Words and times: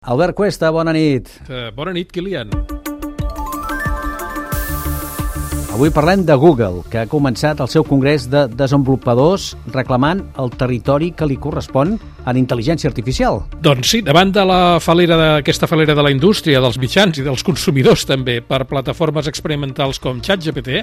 Albert 0.00 0.32
Cuesta, 0.32 0.70
bona 0.72 0.94
nit. 0.96 1.26
Uh, 1.44 1.66
bona 1.76 1.92
nit, 1.92 2.08
Kilian. 2.08 2.48
Avui 5.74 5.90
parlem 5.92 6.22
de 6.24 6.32
Google, 6.40 6.80
que 6.88 7.02
ha 7.02 7.08
començat 7.08 7.60
el 7.60 7.68
seu 7.68 7.84
congrés 7.84 8.24
de 8.32 8.46
desenvolupadors 8.48 9.50
reclamant 9.76 10.24
el 10.40 10.48
territori 10.56 11.10
que 11.12 11.28
li 11.28 11.36
correspon 11.36 11.98
a 12.24 12.32
l'intel·ligència 12.32 12.88
artificial. 12.88 13.42
Doncs 13.60 13.92
sí, 13.92 14.00
davant 14.00 14.32
de 14.32 14.48
la 14.48 14.80
falera 14.80 15.20
d'aquesta 15.20 15.68
falera 15.68 15.92
de 15.92 16.08
la 16.08 16.16
indústria, 16.16 16.64
dels 16.64 16.80
mitjans 16.80 17.20
i 17.20 17.28
dels 17.28 17.44
consumidors 17.44 18.08
també, 18.08 18.40
per 18.40 18.64
plataformes 18.72 19.28
experimentals 19.28 20.00
com 20.00 20.24
ChatGPT, 20.24 20.80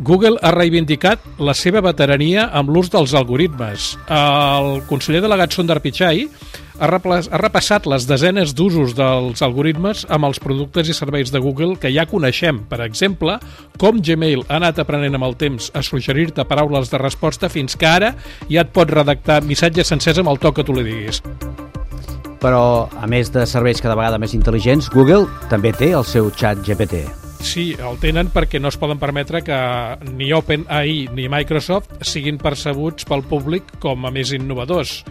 Google 0.00 0.40
ha 0.40 0.56
reivindicat 0.56 1.28
la 1.44 1.52
seva 1.52 1.84
veterania 1.84 2.48
amb 2.56 2.72
l'ús 2.72 2.88
dels 2.88 3.12
algoritmes. 3.12 3.98
El 4.08 4.86
conseller 4.88 5.20
delegat 5.28 5.52
Sundar 5.52 5.82
Pichai 5.84 6.30
ha, 6.78 6.88
ha 6.88 7.40
repassat 7.40 7.86
les 7.90 8.06
desenes 8.08 8.54
d'usos 8.56 8.94
dels 8.96 9.42
algoritmes 9.44 10.04
amb 10.12 10.28
els 10.28 10.40
productes 10.42 10.90
i 10.90 10.96
serveis 10.96 11.32
de 11.32 11.40
Google 11.42 11.76
que 11.80 11.92
ja 11.94 12.06
coneixem. 12.08 12.62
Per 12.70 12.80
exemple, 12.84 13.38
com 13.80 14.00
Gmail 14.00 14.46
ha 14.48 14.60
anat 14.60 14.80
aprenent 14.82 15.18
amb 15.18 15.28
el 15.28 15.36
temps 15.40 15.70
a 15.74 15.82
suggerir-te 15.82 16.46
paraules 16.48 16.92
de 16.92 17.02
resposta 17.02 17.50
fins 17.52 17.76
que 17.76 17.88
ara 17.88 18.14
ja 18.48 18.64
et 18.64 18.72
pot 18.72 18.90
redactar 18.90 19.42
missatges 19.44 19.92
sencers 19.92 20.22
amb 20.22 20.32
el 20.34 20.40
to 20.42 20.52
que 20.52 20.64
tu 20.66 20.76
li 20.76 20.86
diguis. 20.86 21.22
Però, 22.42 22.88
a 22.92 23.06
més 23.08 23.32
de 23.32 23.46
serveis 23.48 23.80
cada 23.82 23.96
vegada 23.96 24.20
més 24.20 24.36
intel·ligents, 24.36 24.90
Google 24.92 25.24
també 25.50 25.72
té 25.72 25.94
el 25.96 26.04
seu 26.04 26.28
xat 26.36 26.60
GPT. 26.66 27.06
Sí, 27.46 27.70
el 27.78 27.98
tenen 28.02 28.30
perquè 28.32 28.58
no 28.60 28.70
es 28.72 28.78
poden 28.80 28.98
permetre 28.98 29.42
que 29.44 29.56
ni 30.16 30.32
OpenAI 30.34 31.06
ni 31.14 31.28
Microsoft 31.32 31.92
siguin 32.06 32.40
percebuts 32.40 33.06
pel 33.08 33.24
públic 33.28 33.76
com 33.82 34.06
a 34.08 34.12
més 34.12 34.32
innovadors. 34.36 35.02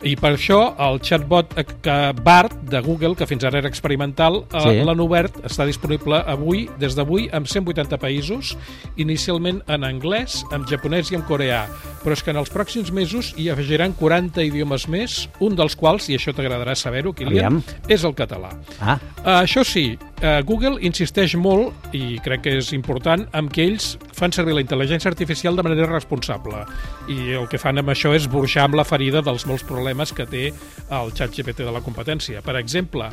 I 0.00 0.14
per 0.16 0.30
això 0.32 0.58
el 0.80 0.96
chatbot 1.04 1.52
que 1.84 1.96
BART 2.24 2.54
de 2.72 2.80
Google, 2.80 3.12
que 3.18 3.26
fins 3.28 3.44
ara 3.44 3.60
era 3.60 3.68
experimental, 3.68 4.40
eh, 4.48 4.62
sí. 4.64 4.84
l'han 4.86 5.02
obert, 5.04 5.36
està 5.44 5.66
disponible 5.68 6.22
avui, 6.24 6.64
des 6.80 6.96
d'avui, 6.96 7.28
en 7.36 7.44
180 7.44 7.98
països, 8.00 8.54
inicialment 8.96 9.60
en 9.68 9.84
anglès, 9.84 10.40
en 10.56 10.64
japonès 10.70 11.12
i 11.12 11.18
en 11.20 11.24
coreà. 11.28 11.66
Però 12.00 12.16
és 12.16 12.24
que 12.24 12.32
en 12.32 12.40
els 12.40 12.52
pròxims 12.52 12.92
mesos 12.96 13.34
hi 13.36 13.50
afegiran 13.52 13.92
40 13.98 14.46
idiomes 14.48 14.88
més, 14.88 15.26
un 15.44 15.58
dels 15.58 15.76
quals, 15.76 16.08
i 16.08 16.16
això 16.16 16.32
t'agradarà 16.32 16.74
saber-ho, 16.78 17.12
Kilian, 17.12 17.60
Aviam. 17.60 17.84
és 17.88 18.06
el 18.08 18.16
català. 18.16 18.54
Ah. 18.80 18.96
Uh, 19.20 19.34
això 19.42 19.66
sí, 19.68 19.98
uh, 20.20 20.40
Google 20.46 20.78
insisteix 20.86 21.34
molt, 21.36 21.74
i 21.96 22.18
crec 22.24 22.44
que 22.46 22.54
és 22.60 22.70
important, 22.76 23.26
amb 23.36 23.52
que 23.52 23.64
ells 23.66 23.92
fan 24.16 24.32
servir 24.34 24.54
la 24.56 24.64
intel·ligència 24.64 25.10
artificial 25.10 25.56
de 25.58 25.64
manera 25.66 25.88
responsable. 25.90 26.62
I 27.10 27.36
el 27.40 27.48
que 27.50 27.60
fan 27.60 27.80
amb 27.80 27.92
això 27.92 28.14
és 28.16 28.28
burxar 28.30 28.68
amb 28.68 28.78
la 28.80 28.86
ferida 28.88 29.24
dels 29.26 29.46
molts 29.50 29.66
problemes 29.66 30.14
que 30.16 30.28
té 30.30 30.48
el 30.50 31.14
xat 31.16 31.34
GPT 31.36 31.66
de 31.66 31.74
la 31.74 31.82
competència. 31.84 32.44
Per 32.44 32.56
exemple, 32.60 33.10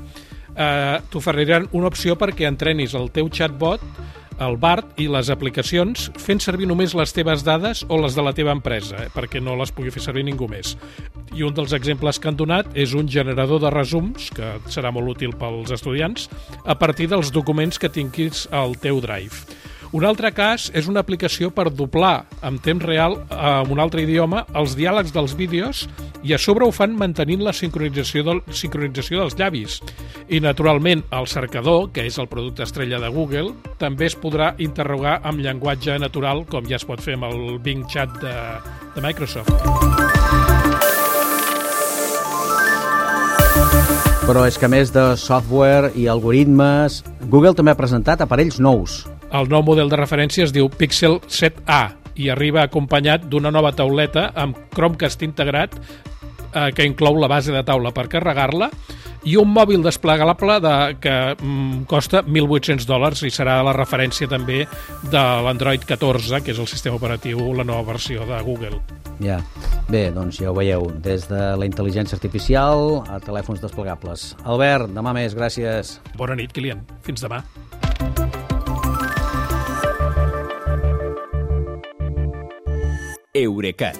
eh, 0.55 0.97
t'oferiran 1.11 1.69
una 1.77 1.91
opció 1.91 2.17
perquè 2.19 2.47
entrenis 2.49 2.95
el 2.97 3.11
teu 3.15 3.29
chatbot 3.29 3.83
el 4.43 4.57
BART 4.61 4.99
i 5.01 5.07
les 5.11 5.31
aplicacions 5.33 6.07
fent 6.21 6.41
servir 6.43 6.67
només 6.69 6.95
les 6.97 7.13
teves 7.15 7.43
dades 7.45 7.83
o 7.89 7.99
les 8.01 8.17
de 8.17 8.25
la 8.25 8.33
teva 8.37 8.53
empresa, 8.55 9.03
eh, 9.05 9.11
perquè 9.13 9.41
no 9.43 9.57
les 9.57 9.71
pugui 9.73 9.93
fer 9.93 10.03
servir 10.03 10.25
ningú 10.27 10.49
més. 10.51 10.75
I 11.33 11.45
un 11.47 11.55
dels 11.57 11.73
exemples 11.77 12.19
que 12.19 12.29
han 12.29 12.37
donat 12.37 12.69
és 12.77 12.93
un 12.97 13.09
generador 13.09 13.61
de 13.63 13.71
resums, 13.73 14.29
que 14.35 14.57
serà 14.73 14.91
molt 14.93 15.17
útil 15.17 15.33
pels 15.37 15.73
estudiants, 15.73 16.29
a 16.65 16.77
partir 16.77 17.09
dels 17.09 17.31
documents 17.33 17.79
que 17.79 17.89
tinguis 17.89 18.47
al 18.51 18.77
teu 18.81 19.01
Drive. 19.01 19.47
Un 19.95 20.03
altre 20.03 20.33
cas 20.35 20.67
és 20.75 20.89
una 20.91 20.99
aplicació 20.99 21.47
per 21.55 21.69
doblar 21.71 22.25
en 22.43 22.57
temps 22.59 22.83
real 22.83 23.21
en 23.31 23.71
un 23.71 23.79
altre 23.79 24.03
idioma 24.03 24.43
els 24.57 24.75
diàlegs 24.75 25.13
dels 25.15 25.35
vídeos 25.39 25.85
i 26.27 26.33
a 26.33 26.37
sobre 26.37 26.65
ho 26.67 26.73
fan 26.75 26.91
mantenint 26.99 27.39
la 27.45 27.53
sincronització, 27.55 28.19
del, 28.27 28.41
sincronització 28.51 29.21
dels 29.21 29.37
llavis. 29.39 29.77
I, 30.27 30.41
naturalment, 30.43 31.05
el 31.15 31.27
cercador, 31.31 31.85
que 31.95 32.03
és 32.03 32.17
el 32.19 32.27
producte 32.27 32.65
estrella 32.65 32.99
de 32.99 33.07
Google, 33.15 33.53
també 33.79 34.09
es 34.09 34.15
podrà 34.19 34.49
interrogar 34.59 35.21
amb 35.23 35.39
llenguatge 35.39 35.95
natural, 36.03 36.43
com 36.51 36.67
ja 36.67 36.75
es 36.81 36.83
pot 36.83 36.99
fer 36.99 37.15
amb 37.15 37.29
el 37.29 37.61
Bing 37.63 37.85
Chat 37.87 38.17
de, 38.19 38.33
de 38.97 39.03
Microsoft. 39.05 39.53
Però 44.27 44.43
és 44.43 44.59
que 44.59 44.67
a 44.67 44.71
més 44.73 44.91
de 44.91 45.05
software 45.15 45.93
i 45.95 46.09
algoritmes, 46.11 47.05
Google 47.31 47.55
també 47.55 47.71
ha 47.71 47.79
presentat 47.79 48.25
aparells 48.25 48.59
nous. 48.59 49.05
El 49.31 49.47
nou 49.47 49.63
model 49.63 49.87
de 49.87 50.01
referència 50.01 50.43
es 50.43 50.51
diu 50.51 50.67
Pixel 50.67 51.21
7a 51.31 51.85
i 52.17 52.27
arriba 52.33 52.65
acompanyat 52.65 53.29
d'una 53.31 53.53
nova 53.53 53.71
tauleta 53.77 54.31
amb 54.35 54.57
Chromecast 54.75 55.23
integrat 55.23 55.79
eh, 56.57 56.71
que 56.73 56.87
inclou 56.89 57.19
la 57.21 57.29
base 57.31 57.53
de 57.53 57.63
taula 57.63 57.93
per 57.93 58.07
carregar-la 58.11 58.71
i 59.27 59.35
un 59.39 59.49
mòbil 59.51 59.81
desplegable 59.83 60.59
de, 60.63 60.73
que 61.03 61.15
mm, 61.35 61.83
costa 61.89 62.21
1.800 62.23 62.87
dòlars 62.87 63.23
i 63.27 63.31
serà 63.33 63.59
la 63.65 63.73
referència 63.75 64.29
també 64.31 64.63
de 65.11 65.23
l'Android 65.43 65.83
14, 65.87 66.41
que 66.45 66.53
és 66.53 66.61
el 66.61 66.69
sistema 66.69 66.99
operatiu, 66.99 67.41
la 67.57 67.65
nova 67.67 67.83
versió 67.91 68.27
de 68.29 68.39
Google. 68.45 68.79
Ja, 69.23 69.41
bé, 69.89 70.07
doncs 70.15 70.39
ja 70.39 70.51
ho 70.51 70.55
veieu, 70.55 70.87
des 71.03 71.27
de 71.31 71.43
la 71.59 71.67
intel·ligència 71.67 72.15
artificial 72.19 73.01
a 73.09 73.19
telèfons 73.23 73.63
desplegables. 73.63 74.31
Albert, 74.45 74.93
demà 74.95 75.15
més, 75.17 75.35
gràcies. 75.35 75.97
Bona 76.15 76.37
nit, 76.37 76.53
Kilian. 76.55 76.85
Fins 77.03 77.25
demà. 77.25 77.43
Eurecat, 83.37 83.99